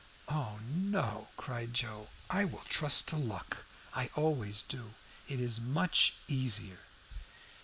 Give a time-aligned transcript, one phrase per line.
[0.27, 2.07] "Oh no!" cried Joe.
[2.27, 3.67] "I will trust to luck.
[3.93, 4.95] I always do;
[5.27, 6.79] it is much easier."